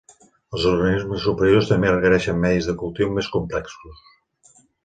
[0.55, 4.05] Els organismes superiors també requereixen medis de cultiu més complexos.